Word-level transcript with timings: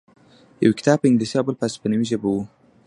یو 0.65 0.71
کتاب 0.79 0.97
په 1.01 1.05
انګلیسي 1.07 1.35
او 1.37 1.45
بل 1.47 1.55
په 1.59 1.65
هسپانوي 1.67 2.05
ژبه 2.11 2.27
و 2.31 2.35